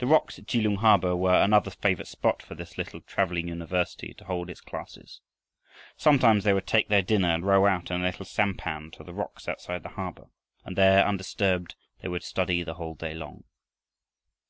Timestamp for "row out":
7.46-7.90